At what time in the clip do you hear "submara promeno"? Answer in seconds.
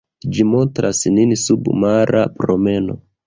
1.43-2.97